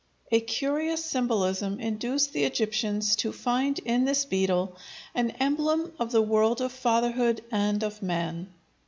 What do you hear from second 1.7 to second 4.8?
induced the Egyptians to find in this beetle